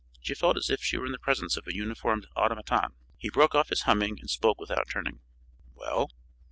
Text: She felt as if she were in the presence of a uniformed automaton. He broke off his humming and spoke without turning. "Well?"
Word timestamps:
She 0.19 0.33
felt 0.33 0.57
as 0.57 0.71
if 0.71 0.81
she 0.81 0.97
were 0.97 1.05
in 1.05 1.11
the 1.11 1.19
presence 1.19 1.57
of 1.57 1.67
a 1.67 1.75
uniformed 1.75 2.25
automaton. 2.35 2.95
He 3.19 3.29
broke 3.29 3.53
off 3.53 3.69
his 3.69 3.81
humming 3.83 4.17
and 4.19 4.31
spoke 4.31 4.59
without 4.59 4.89
turning. 4.89 5.19
"Well?" 5.75 6.09